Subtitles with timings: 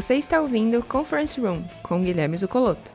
[0.00, 2.90] Você está ouvindo Conference Room com Guilherme Zucoloto.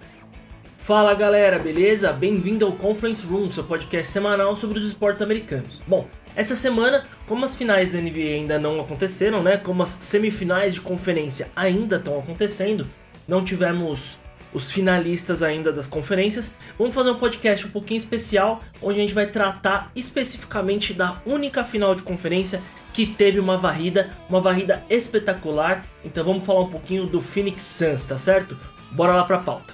[0.79, 2.11] Fala galera, beleza?
[2.11, 5.83] Bem-vindo ao Conference Room, seu podcast semanal sobre os esportes americanos.
[5.85, 9.55] Bom, essa semana, como as finais da NBA ainda não aconteceram, né?
[9.55, 12.87] Como as semifinais de conferência ainda estão acontecendo,
[13.27, 14.17] não tivemos
[14.55, 19.13] os finalistas ainda das conferências, vamos fazer um podcast um pouquinho especial, onde a gente
[19.13, 22.61] vai tratar especificamente da única final de conferência
[22.93, 25.85] que teve uma varrida, uma varrida espetacular.
[26.05, 28.57] Então vamos falar um pouquinho do Phoenix Suns, tá certo?
[28.91, 29.73] Bora lá pra pauta.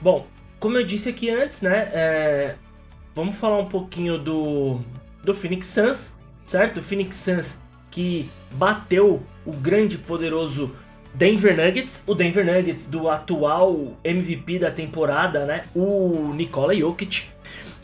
[0.00, 0.26] Bom,
[0.58, 1.88] como eu disse aqui antes, né?
[1.92, 2.54] É,
[3.14, 4.80] vamos falar um pouquinho do,
[5.22, 6.12] do Phoenix Suns,
[6.46, 6.78] certo?
[6.78, 7.58] O Phoenix Suns
[7.90, 10.74] que bateu o grande poderoso
[11.14, 15.62] Denver Nuggets, o Denver Nuggets do atual MVP da temporada, né?
[15.74, 17.26] O Nikola Jokic.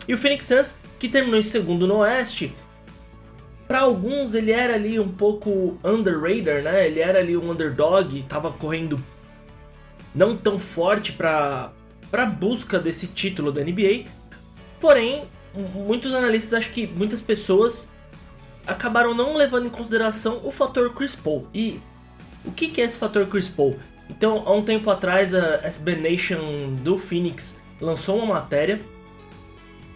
[0.09, 2.55] E o Phoenix Suns, que terminou em segundo no Oeste.
[3.67, 6.87] Para alguns ele era ali um pouco underrated, né?
[6.87, 8.99] Ele era ali um underdog, tava correndo
[10.15, 11.71] não tão forte para
[12.11, 14.05] para busca desse título da NBA.
[14.81, 15.25] Porém,
[15.59, 17.91] muitos analistas, acho que muitas pessoas
[18.67, 21.47] acabaram não levando em consideração o fator Chris Paul.
[21.55, 21.81] E
[22.45, 23.79] o que, que é esse fator Chris Paul?
[24.09, 28.81] Então, há um tempo atrás, a SB Nation do Phoenix lançou uma matéria.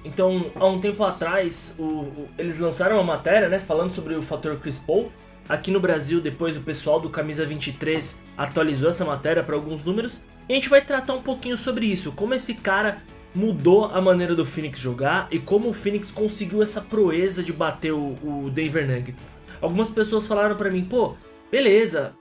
[0.04, 4.22] Então, há um tempo atrás, o, o, eles lançaram uma matéria, né, falando sobre o
[4.22, 5.10] fator Chris Paul.
[5.48, 10.20] Aqui no Brasil, depois o pessoal do Camisa 23 atualizou essa matéria para alguns números.
[10.48, 13.02] E a gente vai tratar um pouquinho sobre isso, como esse cara
[13.34, 17.92] mudou a maneira do Phoenix jogar e como o Phoenix conseguiu essa proeza de bater
[17.92, 19.28] o, o Denver Nuggets.
[19.60, 21.14] Algumas pessoas falaram para mim, pô,
[21.50, 22.14] beleza,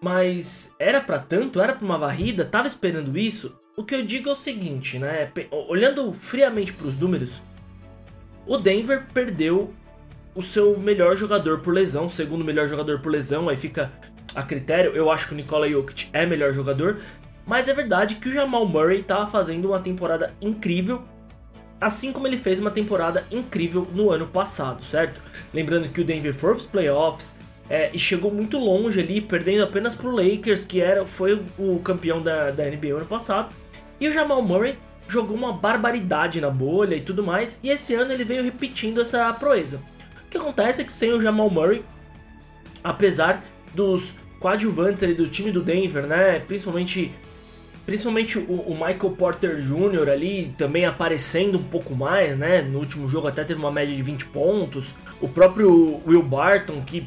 [0.00, 1.60] mas era para tanto?
[1.60, 2.44] Era para uma varrida?
[2.44, 3.56] Tava esperando isso?
[3.76, 5.30] O que eu digo é o seguinte, né?
[5.68, 7.42] Olhando friamente para os números,
[8.46, 9.72] o Denver perdeu
[10.34, 13.92] o seu melhor jogador por lesão, segundo melhor jogador por lesão, aí fica
[14.34, 14.92] a critério.
[14.92, 16.98] Eu acho que o Nikola Jokic é melhor jogador,
[17.46, 21.02] mas é verdade que o Jamal Murray estava fazendo uma temporada incrível,
[21.80, 25.20] assim como ele fez uma temporada incrível no ano passado, certo?
[25.52, 27.38] Lembrando que o Denver foi para playoffs,
[27.68, 31.78] é, e chegou muito longe ali, perdendo apenas para o Lakers, que era, foi o
[31.78, 33.54] campeão da, da NBA ano passado.
[33.98, 34.76] E o Jamal Murray
[35.08, 39.32] jogou uma barbaridade na bolha e tudo mais, e esse ano ele veio repetindo essa
[39.32, 39.80] proeza.
[40.26, 41.84] O que acontece é que sem o Jamal Murray,
[42.84, 43.42] apesar
[43.74, 47.12] dos coadjuvantes ali do time do Denver, né, principalmente
[47.84, 50.08] principalmente o, o, Michael Porter Jr.
[50.10, 52.62] ali também aparecendo um pouco mais, né?
[52.62, 54.94] No último jogo até teve uma média de 20 pontos.
[55.20, 57.06] O próprio Will Barton, que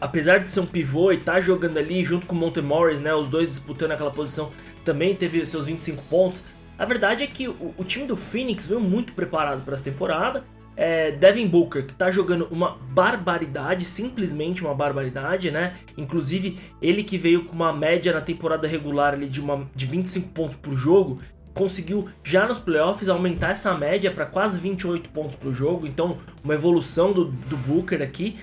[0.00, 3.14] apesar de ser um pivô e tá jogando ali junto com o Monte Morris, né,
[3.14, 4.50] os dois disputando aquela posição,
[4.84, 6.42] também teve seus 25 pontos.
[6.78, 10.42] A verdade é que o, o time do Phoenix veio muito preparado para essa temporada.
[10.82, 15.74] É, Devin Booker, que está jogando uma barbaridade, simplesmente uma barbaridade, né?
[15.94, 20.30] Inclusive, ele que veio com uma média na temporada regular ali de, uma, de 25
[20.30, 21.18] pontos por jogo,
[21.52, 26.54] conseguiu já nos playoffs aumentar essa média para quase 28 pontos por jogo, então uma
[26.54, 28.38] evolução do, do Booker aqui.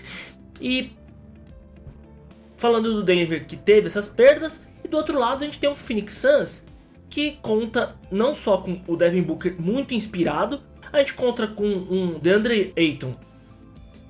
[0.62, 0.92] E
[2.56, 5.76] falando do Denver que teve essas perdas, e do outro lado a gente tem o
[5.76, 6.68] Phoenix Suns
[7.10, 10.62] que conta não só com o Devin Booker muito inspirado,
[10.92, 13.16] a gente conta com um DeAndre Ayton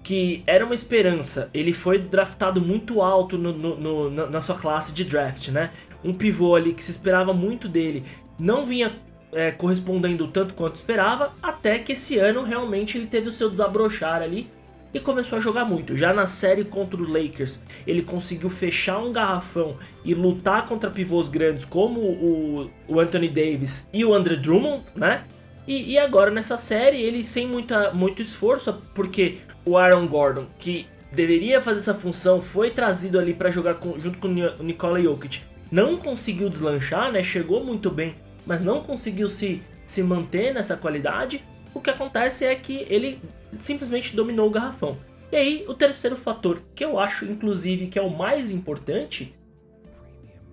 [0.07, 1.49] que era uma esperança.
[1.53, 5.71] Ele foi draftado muito alto no, no, no, na sua classe de draft, né?
[6.01, 8.05] Um pivô ali que se esperava muito dele,
[8.39, 8.95] não vinha
[9.33, 14.21] é, correspondendo tanto quanto esperava, até que esse ano realmente ele teve o seu desabrochar
[14.21, 14.47] ali
[14.93, 15.93] e começou a jogar muito.
[15.93, 21.27] Já na série contra o Lakers, ele conseguiu fechar um garrafão e lutar contra pivôs
[21.27, 25.25] grandes como o, o Anthony Davis e o Andre Drummond, né?
[25.67, 30.87] E, e, agora nessa série, ele sem muita, muito esforço, porque o Aaron Gordon, que
[31.11, 35.41] deveria fazer essa função, foi trazido ali para jogar com, junto com o Nikola Jokic,
[35.69, 37.21] não conseguiu deslanchar, né?
[37.21, 38.15] Chegou muito bem,
[38.45, 41.43] mas não conseguiu se, se manter nessa qualidade.
[41.73, 43.19] O que acontece é que ele
[43.59, 44.97] simplesmente dominou o garrafão.
[45.29, 49.35] E aí, o terceiro fator, que eu acho inclusive que é o mais importante,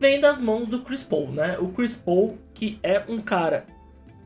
[0.00, 1.56] vem das mãos do Chris Paul, né?
[1.60, 3.66] O Chris Paul, que é um cara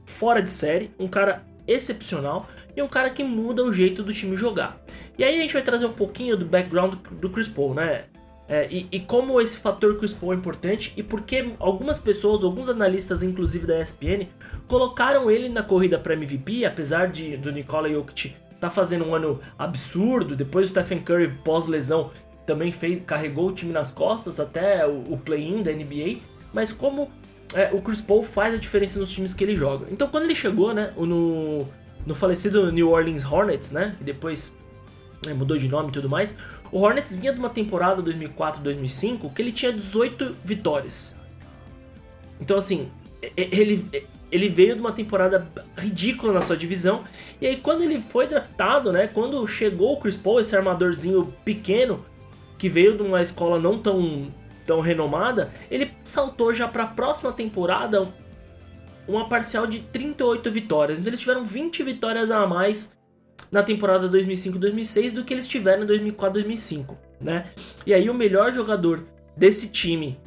[0.09, 4.37] fora de série, um cara excepcional e um cara que muda o jeito do time
[4.37, 4.81] jogar.
[5.17, 8.05] E aí a gente vai trazer um pouquinho do background do Chris Paul, né?
[8.49, 12.71] É, e, e, como esse fator Chris Paul é importante e porque algumas pessoas, alguns
[12.71, 14.27] analistas, inclusive da ESPN,
[14.67, 19.39] colocaram ele na corrida para MVP, apesar de do Nikola Jokic tá fazendo um ano
[19.59, 20.35] absurdo.
[20.35, 22.11] Depois o Stephen Curry, pós-lesão,
[22.47, 26.17] também fez, carregou o time nas costas até o, o play-in da NBA.
[26.53, 27.11] Mas como
[27.55, 29.87] é, o Chris Paul faz a diferença nos times que ele joga.
[29.91, 31.67] Então quando ele chegou né, no,
[32.07, 33.95] no falecido New Orleans Hornets, né?
[33.99, 34.55] Que depois
[35.25, 36.37] né, mudou de nome e tudo mais.
[36.71, 41.15] O Hornets vinha de uma temporada 2004-2005 que ele tinha 18 vitórias.
[42.41, 42.89] Então, assim,
[43.37, 43.85] ele,
[44.31, 47.05] ele veio de uma temporada ridícula na sua divisão.
[47.41, 49.07] E aí, quando ele foi draftado, né?
[49.07, 52.05] Quando chegou o Chris Paul, esse armadorzinho pequeno,
[52.57, 54.29] que veio de uma escola não tão,
[54.69, 58.07] tão renomada, ele saltou já para a próxima temporada
[59.09, 60.99] uma parcial de 38 vitórias.
[60.99, 62.93] Então, eles tiveram 20 vitórias a mais
[63.51, 67.47] na temporada 2005-2006 do que eles tiveram em 2004-2005, né?
[67.87, 70.21] E aí, o melhor jogador desse time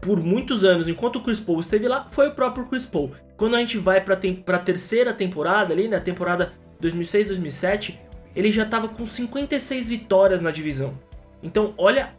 [0.00, 3.10] por muitos anos, enquanto o Chris Paul esteve lá, foi o próprio Chris Paul.
[3.36, 7.98] Quando a gente vai para a terceira temporada ali, né, temporada 2006-2007,
[8.36, 10.96] ele já estava com 56 vitórias na divisão.
[11.42, 12.14] Então, olha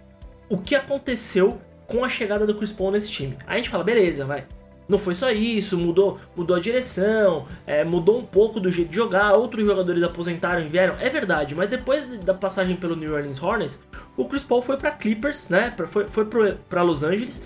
[0.49, 3.38] o que aconteceu com a chegada do Chris Paul nesse time.
[3.45, 4.45] Aí a gente fala, beleza, vai.
[4.88, 8.95] Não foi só isso, mudou, mudou a direção, é, mudou um pouco do jeito de
[8.95, 10.95] jogar, outros jogadores aposentaram e vieram.
[11.00, 13.83] É verdade, mas depois da passagem pelo New Orleans Hornets,
[14.18, 15.75] o Chris Paul foi para Clippers, né?
[15.89, 17.44] Foi, foi para Los Angeles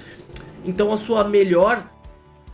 [0.66, 1.90] então a sua melhor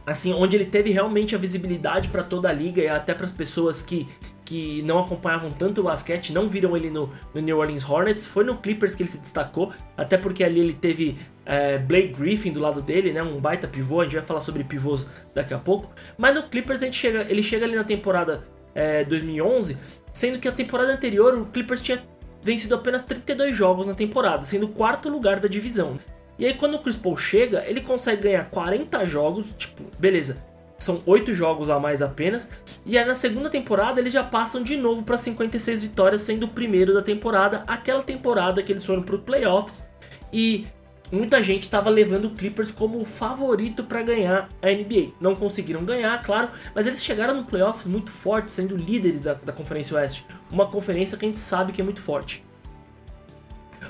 [0.05, 3.31] assim, onde ele teve realmente a visibilidade para toda a liga e até para as
[3.31, 4.07] pessoas que,
[4.49, 8.43] que não acompanhavam tanto o basquete, não viram ele no, no, New Orleans Hornets, foi
[8.43, 12.59] no Clippers que ele se destacou, até porque ali ele teve é, Blake Griffin do
[12.59, 15.05] lado dele, né, um baita pivô, a gente vai falar sobre pivôs
[15.35, 18.41] daqui a pouco, mas no Clippers a gente chega, ele chega ali na temporada
[18.73, 19.77] é, 2011,
[20.11, 22.01] sendo que a temporada anterior o Clippers tinha
[22.41, 25.99] vencido apenas 32 jogos na temporada, sendo o quarto lugar da divisão.
[26.39, 30.48] E aí quando o Chris Paul chega, ele consegue ganhar 40 jogos, tipo, beleza.
[30.79, 32.49] São 8 jogos a mais apenas.
[32.85, 36.49] E aí na segunda temporada eles já passam de novo para 56 vitórias, sendo o
[36.49, 39.87] primeiro da temporada, aquela temporada que eles foram para os playoffs.
[40.31, 40.65] E
[41.11, 45.11] muita gente estava levando o Clippers como o favorito para ganhar a NBA.
[45.19, 49.51] Não conseguiram ganhar, claro, mas eles chegaram no playoffs muito forte, sendo líderes da, da
[49.51, 50.25] Conferência Oeste.
[50.51, 52.43] Uma conferência que a gente sabe que é muito forte.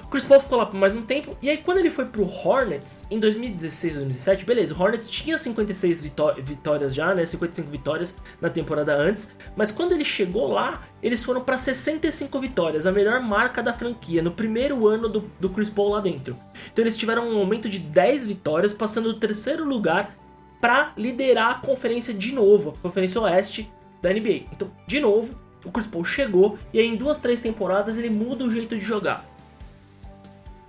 [0.10, 3.06] Chris Paul ficou lá por mais um tempo, e aí quando ele foi pro Hornets,
[3.10, 6.14] em 2016, 2017, beleza, o Hornets tinha 56
[6.44, 11.42] vitórias já, né, 55 vitórias na temporada antes, mas quando ele chegou lá, eles foram
[11.42, 15.90] para 65 vitórias, a melhor marca da franquia, no primeiro ano do, do Chris Paul
[15.90, 16.36] lá dentro.
[16.72, 20.16] Então eles tiveram um aumento de 10 vitórias, passando do terceiro lugar
[20.60, 23.72] para liderar a conferência de novo, a conferência oeste
[24.02, 24.46] da NBA.
[24.52, 28.44] Então, de novo, o Chris Paul chegou e aí em duas, três temporadas ele muda
[28.44, 29.26] o jeito de jogar.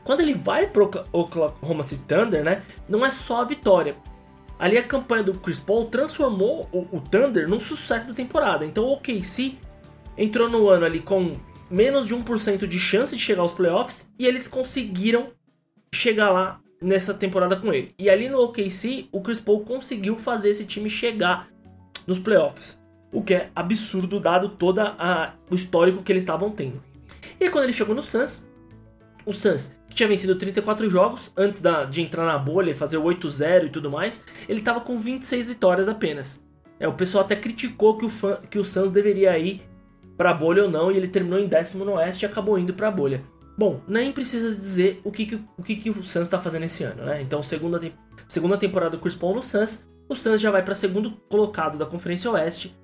[0.05, 3.97] Quando ele vai pro Oklahoma City Thunder, né, não é só a vitória.
[4.59, 8.65] Ali a campanha do Chris Paul transformou o, o Thunder num sucesso da temporada.
[8.65, 9.57] Então o OKC
[10.17, 11.37] entrou no ano ali com
[11.71, 15.31] menos de 1% de chance de chegar aos playoffs e eles conseguiram
[15.95, 17.95] chegar lá nessa temporada com ele.
[17.99, 21.49] E ali no OKC, o Chris Paul conseguiu fazer esse time chegar
[22.07, 22.81] nos playoffs.
[23.13, 24.81] O que é absurdo dado todo
[25.51, 26.83] o histórico que eles estavam tendo.
[27.39, 28.49] E quando ele chegou no Suns,
[29.25, 33.05] o Suns tinha vencido 34 jogos antes da, de entrar na bolha e fazer o
[33.05, 36.41] 8-0 e tudo mais, ele estava com 26 vitórias apenas.
[36.79, 39.63] É, o pessoal até criticou que o, fã, que o Suns deveria ir
[40.17, 42.75] para a bolha ou não, e ele terminou em décimo no Oeste e acabou indo
[42.75, 43.23] para a bolha.
[43.57, 46.83] Bom, nem precisa dizer o que, que o, que, que o Suns está fazendo esse
[46.83, 47.21] ano, né?
[47.21, 47.81] Então, segunda,
[48.27, 51.85] segunda temporada do Chris Paul no Suns, o Suns já vai para segundo colocado da
[51.85, 52.75] Conferência Oeste,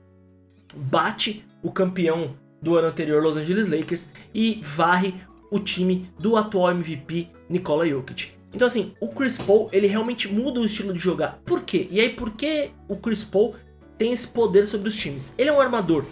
[0.75, 5.15] bate o campeão do ano anterior, Los Angeles Lakers, e varre
[5.51, 8.33] o time do atual MVP Nikola Jokic.
[8.53, 11.41] Então assim, o Chris Paul, ele realmente muda o estilo de jogar.
[11.45, 11.89] Por quê?
[11.91, 13.55] E aí por que o Chris Paul
[13.99, 15.35] tem esse poder sobre os times?
[15.37, 16.05] Ele é um armador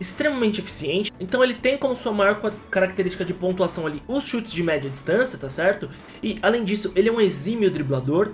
[0.00, 4.62] extremamente eficiente, então ele tem como sua maior característica de pontuação ali os chutes de
[4.62, 5.88] média distância, tá certo?
[6.22, 8.30] E além disso, ele é um exímio driblador.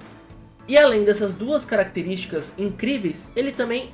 [0.67, 3.91] E além dessas duas características incríveis, ele também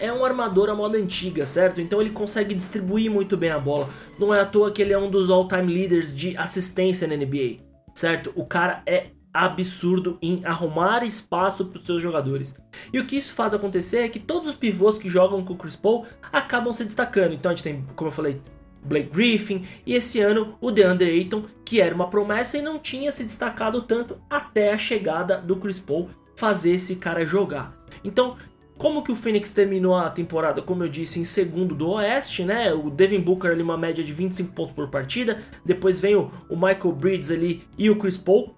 [0.00, 1.80] é um armador à moda antiga, certo?
[1.80, 3.88] Então ele consegue distribuir muito bem a bola.
[4.18, 7.58] Não é à toa que ele é um dos all-time leaders de assistência na NBA,
[7.94, 8.32] certo?
[8.34, 12.54] O cara é absurdo em arrumar espaço para os seus jogadores.
[12.92, 15.56] E o que isso faz acontecer é que todos os pivôs que jogam com o
[15.56, 17.34] Chris Paul acabam se destacando.
[17.34, 18.40] Então a gente tem, como eu falei,
[18.82, 23.12] Blake Griffin e esse ano o DeAndre Ayton, que era uma promessa e não tinha
[23.12, 27.78] se destacado tanto até a chegada do Chris Paul fazer esse cara jogar.
[28.02, 28.36] Então,
[28.80, 32.72] como que o Phoenix terminou a temporada, como eu disse, em segundo do Oeste, né?
[32.72, 36.56] O Devin Booker ali uma média de 25 pontos por partida, depois vem o, o
[36.56, 38.56] Michael Bridges ali e o Chris Paul.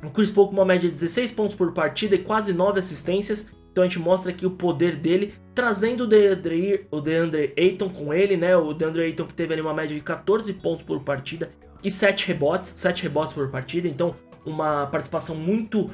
[0.00, 3.50] O Chris Paul com uma média de 16 pontos por partida e quase 9 assistências.
[3.72, 8.14] Então a gente mostra aqui o poder dele, trazendo o DeAndre, o DeAndre Ayton com
[8.14, 8.56] ele, né?
[8.56, 11.50] O DeAndre Ayton que teve ali uma média de 14 pontos por partida
[11.82, 13.88] e 7 rebotes, 7 rebotes por partida.
[13.88, 14.14] Então
[14.46, 15.90] uma participação muito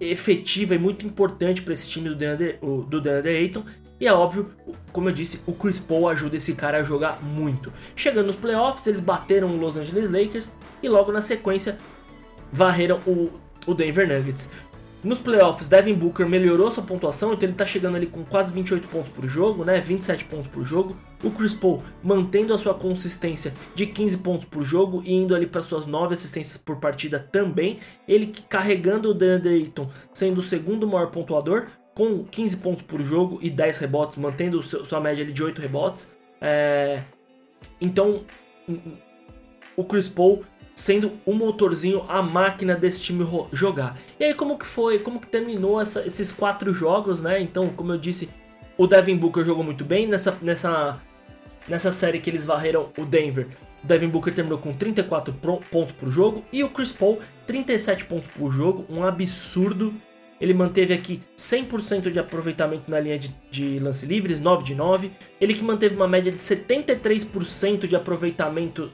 [0.00, 3.64] efetiva e muito importante para esse time do DeAndre, do DeAndre Ayton.
[4.00, 4.50] E é óbvio,
[4.92, 7.70] como eu disse, o Chris Paul ajuda esse cara a jogar muito.
[7.94, 10.50] Chegando nos playoffs, eles bateram o Los Angeles Lakers
[10.82, 11.78] e logo na sequência
[12.50, 13.30] varreram o,
[13.66, 14.48] o Denver Nuggets.
[15.02, 18.86] Nos playoffs, Devin Booker melhorou sua pontuação, então ele tá chegando ali com quase 28
[18.88, 19.80] pontos por jogo, né?
[19.80, 20.94] 27 pontos por jogo.
[21.24, 25.46] O Chris Paul mantendo a sua consistência de 15 pontos por jogo e indo ali
[25.46, 27.78] para suas 9 assistências por partida também.
[28.06, 33.38] Ele carregando o DeAndre Ayton, sendo o segundo maior pontuador, com 15 pontos por jogo
[33.40, 36.14] e 10 rebotes, mantendo sua média ali de 8 rebotes.
[36.42, 37.04] É...
[37.80, 38.22] Então,
[39.76, 40.44] o Chris Paul
[40.80, 43.98] sendo o motorzinho, a máquina desse time jogar.
[44.18, 47.38] E aí como que foi, como que terminou essa, esses quatro jogos, né?
[47.38, 48.30] Então, como eu disse,
[48.78, 50.98] o Devin Booker jogou muito bem nessa, nessa,
[51.68, 53.48] nessa série que eles varreram o Denver.
[53.84, 55.34] O Devin Booker terminou com 34
[55.70, 59.92] pontos por jogo e o Chris Paul 37 pontos por jogo, um absurdo.
[60.40, 65.10] Ele manteve aqui 100% de aproveitamento na linha de, de, lance livres, 9 de 9.
[65.38, 68.90] Ele que manteve uma média de 73% de aproveitamento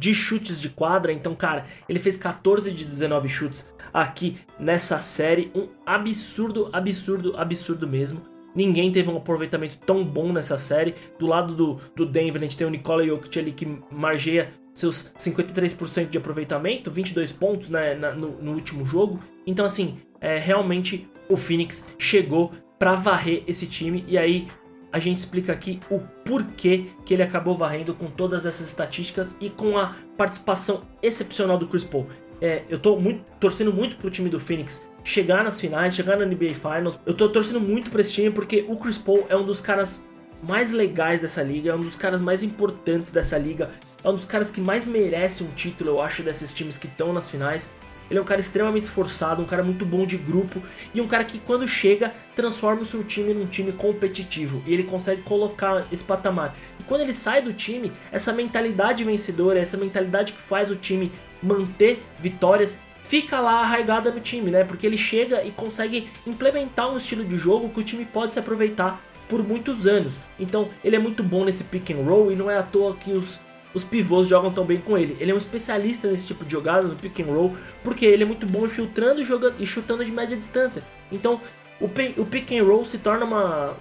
[0.00, 1.12] de chutes de quadra.
[1.12, 5.52] Então, cara, ele fez 14 de 19 chutes aqui nessa série.
[5.54, 8.22] Um absurdo, absurdo, absurdo mesmo.
[8.54, 10.94] Ninguém teve um aproveitamento tão bom nessa série.
[11.18, 15.12] Do lado do, do Denver, a gente tem o Nikola Jokic ali que margeia seus
[15.18, 19.20] 53% de aproveitamento, 22 pontos né, na, no, no, último jogo.
[19.46, 24.04] Então, assim, é, realmente o Phoenix chegou para varrer esse time.
[24.08, 24.48] E aí,
[24.92, 29.48] a gente explica aqui o porquê que ele acabou varrendo com todas essas estatísticas e
[29.48, 32.08] com a participação excepcional do Chris Paul.
[32.40, 36.26] É, eu tô muito, torcendo muito pro time do Phoenix chegar nas finais, chegar na
[36.26, 36.98] NBA Finals.
[37.06, 40.02] Eu tô torcendo muito pra esse time porque o Chris Paul é um dos caras
[40.42, 43.70] mais legais dessa liga, é um dos caras mais importantes dessa liga,
[44.02, 47.12] é um dos caras que mais merece um título, eu acho, desses times que estão
[47.12, 47.68] nas finais.
[48.10, 50.60] Ele é um cara extremamente esforçado, um cara muito bom de grupo
[50.92, 54.82] e um cara que quando chega transforma o seu time num time competitivo e ele
[54.82, 56.56] consegue colocar esse patamar.
[56.78, 61.12] E quando ele sai do time, essa mentalidade vencedora, essa mentalidade que faz o time
[61.42, 64.64] manter vitórias, fica lá arraigada no time, né?
[64.64, 68.40] Porque ele chega e consegue implementar um estilo de jogo que o time pode se
[68.40, 70.18] aproveitar por muitos anos.
[70.38, 73.12] Então, ele é muito bom nesse pick and roll e não é à toa que
[73.12, 73.40] os
[73.72, 75.16] os pivôs jogam tão bem com ele.
[75.20, 78.26] Ele é um especialista nesse tipo de jogada, no pick and roll, porque ele é
[78.26, 80.82] muito bom infiltrando e, e chutando de média distância.
[81.10, 81.40] Então,
[81.80, 81.86] o,
[82.20, 83.76] o pick and roll se torna uma,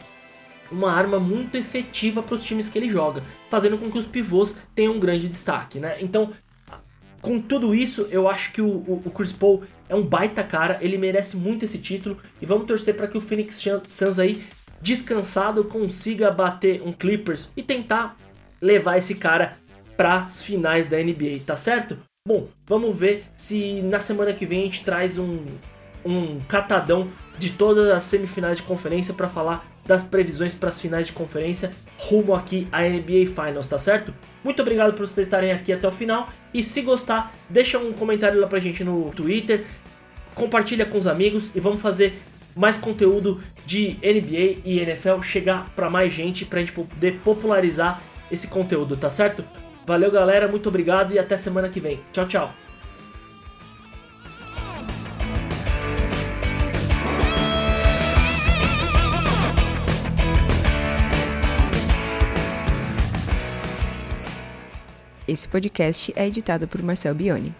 [0.72, 4.60] uma arma muito efetiva para os times que ele joga, fazendo com que os pivôs
[4.75, 5.98] tenham um grande destaque, né?
[6.00, 6.31] Então,
[7.22, 10.77] com tudo isso, eu acho que o, o, o, Chris Paul é um baita cara,
[10.81, 14.41] ele merece muito esse título e vamos torcer para que o Phoenix Suns aí
[14.81, 18.15] descansado consiga bater um Clippers e tentar
[18.62, 19.58] levar esse cara
[20.00, 21.98] para as finais da NBA, tá certo?
[22.25, 25.44] Bom, vamos ver se na semana que vem a gente traz um,
[26.06, 31.08] um catadão de todas as semifinais de conferência para falar das previsões para as finais
[31.08, 34.13] de conferência rumo aqui à NBA Finals, tá certo?
[34.41, 38.39] Muito obrigado por vocês estarem aqui até o final e se gostar, deixa um comentário
[38.39, 39.65] lá pra gente no Twitter,
[40.34, 42.18] compartilha com os amigos e vamos fazer
[42.56, 48.01] mais conteúdo de NBA e NFL chegar para mais gente pra gente poder popularizar
[48.32, 49.44] esse conteúdo, tá certo?
[49.89, 52.00] Valeu, galera, muito obrigado e até semana que vem.
[52.13, 52.53] Tchau, tchau.
[65.27, 67.51] Esse podcast é editado por Marcel Bione.